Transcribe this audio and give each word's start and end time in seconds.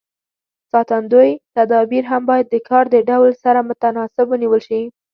ساتندوی 0.71 1.31
تدابیر 1.55 2.03
هم 2.11 2.21
باید 2.29 2.45
د 2.49 2.55
کار 2.69 2.85
د 2.91 2.95
ډول 3.09 3.31
سره 3.43 3.59
متناسب 3.69 4.25
ونیول 4.29 4.61
شي. 4.67 4.81